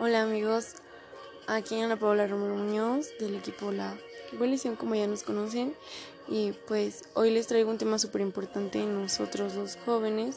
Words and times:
Hola 0.00 0.22
amigos, 0.22 0.74
aquí 1.48 1.80
Ana 1.80 1.98
Paula 1.98 2.28
Romero 2.28 2.54
Muñoz 2.54 3.08
del 3.18 3.34
equipo 3.34 3.72
La 3.72 3.98
Coalición 4.38 4.76
como 4.76 4.94
ya 4.94 5.08
nos 5.08 5.24
conocen 5.24 5.74
y 6.28 6.52
pues 6.68 7.02
hoy 7.14 7.32
les 7.32 7.48
traigo 7.48 7.68
un 7.68 7.78
tema 7.78 7.98
súper 7.98 8.20
importante 8.20 8.78
en 8.78 8.94
nosotros 8.94 9.56
los 9.56 9.74
jóvenes 9.84 10.36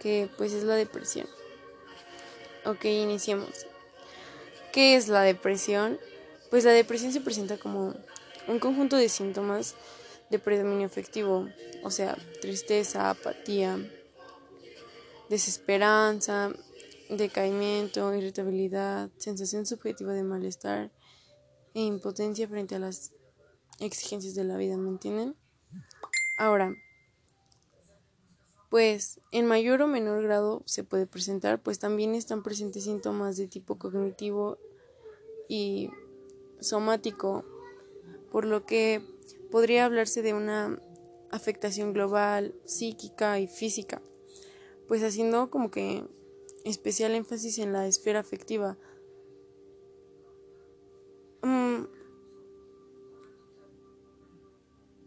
que 0.00 0.28
pues 0.36 0.52
es 0.52 0.64
la 0.64 0.74
depresión. 0.74 1.28
Ok, 2.64 2.86
iniciemos. 2.86 3.68
¿Qué 4.72 4.96
es 4.96 5.06
la 5.06 5.22
depresión? 5.22 6.00
Pues 6.50 6.64
la 6.64 6.72
depresión 6.72 7.12
se 7.12 7.20
presenta 7.20 7.58
como 7.58 7.94
un 8.48 8.58
conjunto 8.58 8.96
de 8.96 9.08
síntomas 9.08 9.76
de 10.30 10.40
predominio 10.40 10.88
afectivo, 10.88 11.48
o 11.84 11.92
sea, 11.92 12.18
tristeza, 12.40 13.10
apatía, 13.10 13.78
desesperanza, 15.28 16.50
decaimiento, 17.10 18.14
irritabilidad, 18.14 19.10
sensación 19.18 19.66
subjetiva 19.66 20.12
de 20.12 20.24
malestar 20.24 20.90
e 21.74 21.82
impotencia 21.82 22.48
frente 22.48 22.74
a 22.74 22.78
las 22.78 23.12
exigencias 23.80 24.34
de 24.34 24.44
la 24.44 24.56
vida, 24.56 24.76
¿me 24.76 24.88
entienden? 24.88 25.36
Ahora, 26.38 26.74
pues 28.70 29.20
en 29.32 29.46
mayor 29.46 29.82
o 29.82 29.86
menor 29.86 30.22
grado 30.22 30.62
se 30.66 30.84
puede 30.84 31.06
presentar, 31.06 31.62
pues 31.62 31.78
también 31.78 32.14
están 32.14 32.42
presentes 32.42 32.84
síntomas 32.84 33.36
de 33.36 33.46
tipo 33.46 33.78
cognitivo 33.78 34.58
y 35.48 35.90
somático, 36.60 37.44
por 38.30 38.44
lo 38.44 38.66
que 38.66 39.02
podría 39.50 39.84
hablarse 39.84 40.22
de 40.22 40.34
una 40.34 40.80
afectación 41.30 41.92
global, 41.92 42.54
psíquica 42.64 43.38
y 43.38 43.46
física, 43.46 44.02
pues 44.88 45.02
haciendo 45.02 45.50
como 45.50 45.70
que 45.70 46.04
especial 46.70 47.14
énfasis 47.14 47.58
en 47.58 47.72
la 47.72 47.86
esfera 47.86 48.20
afectiva. 48.20 48.76
Mm. 51.42 51.84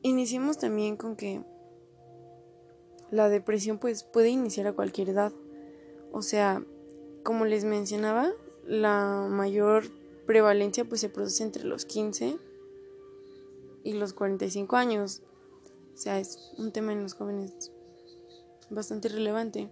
Iniciemos 0.01 0.57
también 0.57 0.95
con 0.95 1.17
que 1.17 1.43
la 3.11 3.27
depresión 3.27 3.77
pues 3.77 4.03
puede 4.03 4.29
iniciar 4.29 4.67
a 4.67 4.73
cualquier 4.73 5.09
edad. 5.09 5.33
O 6.13 6.21
sea, 6.21 6.63
como 7.23 7.45
les 7.45 7.65
mencionaba, 7.65 8.31
la 8.65 9.27
mayor 9.29 9.83
prevalencia 10.25 10.85
pues 10.85 11.01
se 11.01 11.09
produce 11.09 11.43
entre 11.43 11.65
los 11.65 11.85
15 11.85 12.37
y 13.83 13.93
los 13.93 14.13
45 14.13 14.77
años. 14.77 15.23
O 15.93 15.97
sea, 15.97 16.19
es 16.19 16.53
un 16.57 16.71
tema 16.71 16.93
en 16.93 17.03
los 17.03 17.15
jóvenes 17.15 17.73
bastante 18.69 19.09
relevante. 19.09 19.69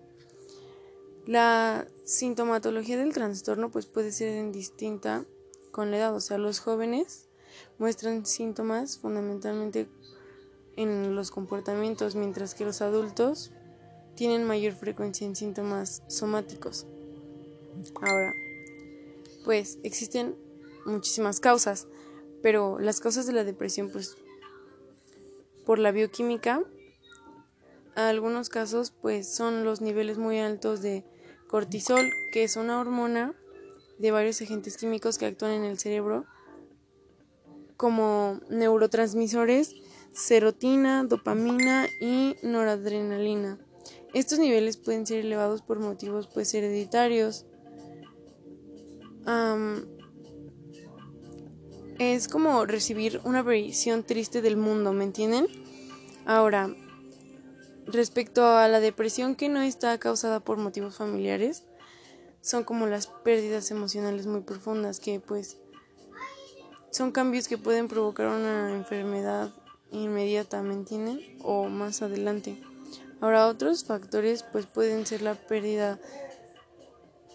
La 1.28 1.86
sintomatología 2.06 2.95
del 2.97 3.11
trastorno 3.11 3.70
pues 3.70 3.86
puede 3.86 4.14
ser 4.14 4.50
distinta 4.53 5.25
con 5.72 5.92
la 5.92 5.97
edad, 5.97 6.16
o 6.16 6.22
sea, 6.22 6.38
los 6.38 6.59
jóvenes 6.61 7.28
muestran 7.80 8.25
síntomas 8.25 8.97
fundamentalmente 8.97 9.89
en 10.78 11.16
los 11.16 11.30
comportamientos, 11.30 12.16
mientras 12.16 12.55
que 12.55 12.64
los 12.64 12.81
adultos 12.81 13.52
tienen 14.16 14.45
mayor 14.45 14.72
frecuencia 14.72 15.28
en 15.28 15.36
síntomas 15.36 16.02
somáticos. 16.08 16.88
Ahora, 18.02 18.31
pues 19.44 19.80
existen 19.83 20.33
muchísimas 20.86 21.42
causas, 21.42 21.88
pero 22.42 22.80
las 22.80 23.02
causas 23.02 23.28
de 23.28 23.33
la 23.33 23.44
depresión 23.44 23.89
pues 23.92 24.16
por 25.66 25.78
la 25.78 25.92
bioquímica, 25.92 26.64
algunos 27.95 28.48
casos 28.48 28.92
pues 28.92 29.28
son 29.28 29.66
los 29.66 29.81
niveles 29.81 30.17
muy 30.17 30.39
altos 30.39 30.81
de 30.81 31.03
cortisol, 31.47 32.09
que 32.31 32.43
es 32.43 32.55
una 32.55 32.79
hormona 32.79 33.33
de 33.99 34.11
varios 34.11 34.41
agentes 34.41 34.77
químicos 34.77 35.17
que 35.17 35.25
actúan 35.25 35.51
en 35.51 35.63
el 35.63 35.79
cerebro 35.79 36.25
como 37.77 38.39
neurotransmisores, 38.49 39.75
serotina, 40.13 41.03
dopamina 41.03 41.87
y 42.02 42.36
noradrenalina. 42.41 43.59
Estos 44.13 44.39
niveles 44.39 44.77
pueden 44.77 45.05
ser 45.05 45.19
elevados 45.19 45.61
por 45.61 45.80
motivos 45.80 46.27
pues 46.27 46.53
hereditarios. 46.53 47.45
es 51.99 52.27
como 52.27 52.65
recibir 52.65 53.19
una 53.25 53.41
visión 53.41 54.03
triste 54.03 54.41
del 54.41 54.55
mundo, 54.55 54.93
¿me 54.93 55.03
entienden? 55.03 55.47
Ahora, 56.25 56.73
Respecto 57.87 58.45
a 58.45 58.67
la 58.67 58.81
depresión 58.81 59.36
que 59.36 59.48
no 59.48 59.61
está 59.61 59.98
causada 59.98 60.42
por 60.42 60.58
motivos 60.58 60.98
familiares, 60.98 61.64
son 62.42 62.64
como 62.64 62.86
las 62.86 63.08
pérdidas 63.08 63.71
emocionales 63.71 64.27
muy 64.27 64.42
profundas 64.42 64.99
que 64.99 65.20
pues 65.20 65.58
son 66.92 67.11
cambios 67.11 67.48
que 67.48 67.58
pueden 67.58 67.87
provocar 67.87 68.27
una 68.27 68.73
enfermedad 68.73 69.52
inmediata, 69.92 70.61
¿me 70.64 70.73
entienden? 70.73 71.20
O 71.43 71.70
más 71.70 72.02
adelante. 72.02 72.61
Ahora 73.21 73.48
otros 73.48 73.86
factores 73.86 74.43
pues 74.43 74.65
pueden 74.65 75.05
ser 75.05 75.21
la 75.21 75.36
pérdida 75.36 75.99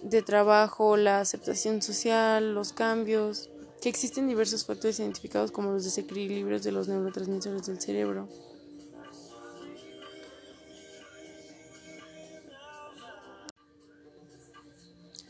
de 0.02 0.22
trabajo, 0.22 0.96
la 0.96 1.20
aceptación 1.20 1.80
social, 1.80 2.54
los 2.54 2.72
cambios, 2.72 3.50
que 3.80 3.88
existen 3.88 4.28
diversos 4.28 4.64
factores 4.64 5.00
identificados 5.00 5.50
como 5.50 5.72
los 5.72 5.84
desequilibrios 5.84 6.62
de 6.62 6.72
los 6.72 6.88
neurotransmisores 6.88 7.66
del 7.66 7.80
cerebro. 7.80 8.28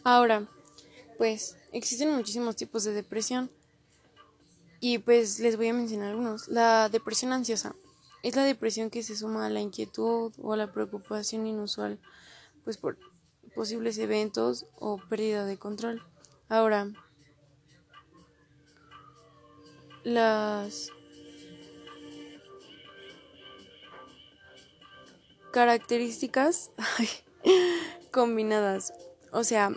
Ahora, 0.04 0.48
pues 1.18 1.56
existen 1.72 2.12
muchísimos 2.12 2.56
tipos 2.56 2.84
de 2.84 2.92
depresión 2.92 3.50
y 4.80 4.98
pues 4.98 5.38
les 5.38 5.56
voy 5.56 5.68
a 5.68 5.72
mencionar 5.72 6.10
algunos. 6.10 6.48
La 6.48 6.88
depresión 6.88 7.32
ansiosa 7.32 7.74
es 8.22 8.34
la 8.34 8.44
depresión 8.44 8.90
que 8.90 9.02
se 9.02 9.16
suma 9.16 9.46
a 9.46 9.50
la 9.50 9.60
inquietud 9.60 10.32
o 10.40 10.52
a 10.52 10.56
la 10.56 10.72
preocupación 10.72 11.46
inusual 11.46 11.98
pues 12.64 12.76
por 12.76 12.98
posibles 13.54 13.98
eventos 13.98 14.66
o 14.78 14.98
pérdida 15.08 15.44
de 15.44 15.58
control. 15.58 16.02
Ahora, 16.48 16.88
las 20.04 20.90
características 25.52 26.72
combinadas, 28.10 28.92
o 29.32 29.44
sea, 29.44 29.70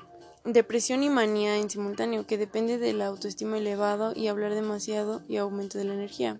depresión 0.45 1.03
y 1.03 1.09
manía 1.09 1.57
en 1.57 1.69
simultáneo, 1.69 2.25
que 2.25 2.37
depende 2.37 2.77
de 2.77 2.93
la 2.93 3.07
autoestima 3.07 3.57
elevado 3.57 4.13
y 4.15 4.27
hablar 4.27 4.53
demasiado 4.53 5.21
y 5.27 5.37
aumento 5.37 5.77
de 5.77 5.85
la 5.85 5.95
energía. 5.95 6.39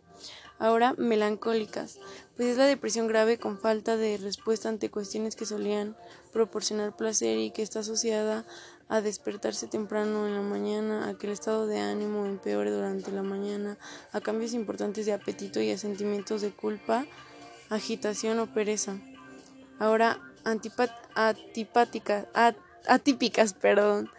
Ahora, 0.57 0.93
melancólicas, 0.97 1.99
pues 2.38 2.49
es 2.49 2.57
la 2.57 2.66
depresión 2.66 3.07
grave 3.07 3.38
con 3.38 3.59
falta 3.59 3.97
de 3.97 4.17
respuesta 4.17 4.69
ante 4.69 4.89
cuestiones 4.89 5.35
que 5.35 5.45
solían 5.45 5.97
proporcionar 6.31 6.95
placer 6.95 7.38
y 7.39 7.51
que 7.51 7.61
está 7.61 7.79
asociada 7.79 8.45
a 8.88 9.01
despertarse 9.01 9.67
temprano 9.67 10.27
en 10.27 10.35
la 10.35 10.41
mañana, 10.41 11.09
a 11.09 11.17
que 11.17 11.27
el 11.27 11.33
estado 11.33 11.67
de 11.67 11.79
ánimo 11.79 12.25
empeore 12.25 12.72
durante 12.72 13.11
la 13.11 13.23
mañana, 13.23 13.77
a 14.13 14.22
cambios 14.22 14.53
importantes 14.53 15.05
de 15.05 15.13
apetito 15.13 15.59
y 15.59 15.72
a 15.72 15.77
sentimientos 15.77 16.41
de 16.41 16.51
culpa, 16.51 17.05
agitación 17.69 18.39
o 18.39 18.53
pereza. 18.53 18.97
Ahora, 19.79 20.22
antipáticas, 20.45 22.27
atípicas, 22.88 23.53
perdón. 23.53 24.09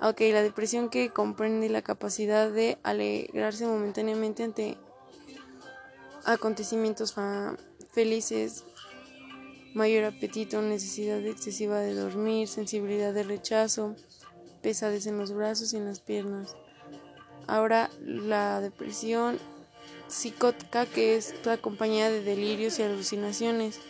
Ok, 0.00 0.20
la 0.32 0.42
depresión 0.42 0.90
que 0.90 1.10
comprende 1.10 1.68
la 1.68 1.82
capacidad 1.82 2.50
de 2.50 2.78
alegrarse 2.82 3.66
momentáneamente 3.66 4.42
ante 4.42 4.76
acontecimientos 6.24 7.14
felices, 7.92 8.64
mayor 9.74 10.04
apetito, 10.04 10.60
necesidad 10.60 11.24
excesiva 11.24 11.80
de 11.80 11.94
dormir, 11.94 12.48
sensibilidad 12.48 13.14
de 13.14 13.22
rechazo, 13.22 13.96
pesadez 14.62 15.06
en 15.06 15.18
los 15.18 15.32
brazos 15.32 15.72
y 15.72 15.76
en 15.78 15.86
las 15.86 16.00
piernas. 16.00 16.56
Ahora 17.46 17.90
la 18.00 18.60
depresión 18.60 19.38
psicótica 20.08 20.86
que 20.86 21.16
es 21.16 21.34
acompañada 21.46 22.10
de 22.10 22.22
delirios 22.22 22.78
y 22.78 22.82
alucinaciones. 22.82 23.80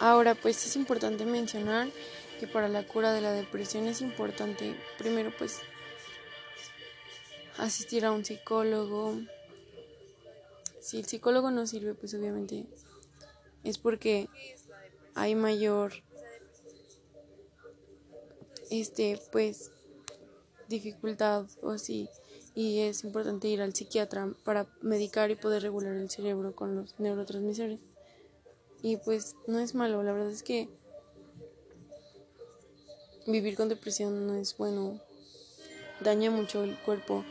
Ahora, 0.00 0.34
pues 0.34 0.64
es 0.64 0.76
importante 0.76 1.24
mencionar 1.24 1.88
que 2.38 2.46
para 2.46 2.68
la 2.68 2.86
cura 2.86 3.12
de 3.12 3.20
la 3.20 3.32
depresión 3.32 3.88
es 3.88 4.00
importante, 4.00 4.76
primero, 4.96 5.32
pues 5.36 5.60
asistir 7.56 8.04
a 8.04 8.12
un 8.12 8.24
psicólogo. 8.24 9.18
Si 10.80 10.98
el 10.98 11.06
psicólogo 11.06 11.50
no 11.50 11.66
sirve, 11.66 11.94
pues 11.94 12.14
obviamente 12.14 12.66
es 13.64 13.78
porque 13.78 14.28
hay 15.14 15.34
mayor, 15.34 15.92
este, 18.70 19.20
pues, 19.32 19.72
dificultad 20.68 21.46
o 21.60 21.70
así. 21.70 22.08
Y 22.54 22.80
es 22.80 23.04
importante 23.04 23.48
ir 23.48 23.60
al 23.60 23.74
psiquiatra 23.74 24.32
para 24.44 24.66
medicar 24.80 25.30
y 25.30 25.36
poder 25.36 25.62
regular 25.62 25.94
el 25.94 26.10
cerebro 26.10 26.54
con 26.54 26.76
los 26.76 26.98
neurotransmisores. 26.98 27.80
Y 28.82 28.96
pues 28.96 29.36
no 29.46 29.58
es 29.58 29.74
malo, 29.74 30.02
la 30.02 30.12
verdad 30.12 30.30
es 30.30 30.42
que 30.42 30.68
vivir 33.26 33.56
con 33.56 33.68
depresión 33.68 34.26
no 34.26 34.34
es 34.36 34.56
bueno, 34.56 35.00
daña 36.00 36.30
mucho 36.30 36.62
el 36.62 36.78
cuerpo 36.78 37.24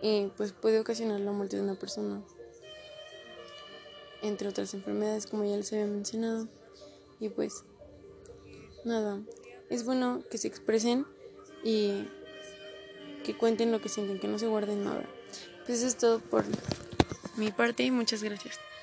y 0.00 0.26
pues 0.36 0.52
puede 0.52 0.80
ocasionar 0.80 1.20
la 1.20 1.32
muerte 1.32 1.56
de 1.56 1.62
una 1.62 1.74
persona, 1.74 2.22
entre 4.22 4.48
otras 4.48 4.74
enfermedades 4.74 5.26
como 5.26 5.44
ya 5.44 5.56
les 5.56 5.72
había 5.72 5.86
mencionado. 5.86 6.46
Y 7.20 7.30
pues 7.30 7.64
nada, 8.84 9.22
es 9.70 9.84
bueno 9.84 10.22
que 10.30 10.38
se 10.38 10.48
expresen 10.48 11.06
y 11.62 12.06
que 13.24 13.36
cuenten 13.36 13.72
lo 13.72 13.80
que 13.80 13.88
sienten, 13.88 14.20
que 14.20 14.28
no 14.28 14.38
se 14.38 14.46
guarden 14.46 14.84
nada. 14.84 15.08
Pues 15.64 15.78
eso 15.78 15.86
es 15.86 15.96
todo 15.96 16.20
por 16.20 16.44
mi 17.36 17.50
parte 17.50 17.82
y 17.82 17.90
muchas 17.90 18.22
gracias. 18.22 18.58